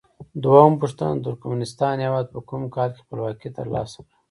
[0.43, 4.15] دویمه پوښتنه: د ترکمنستان هیواد په کوم کال کې خپلواکي تر لاسه کړه؟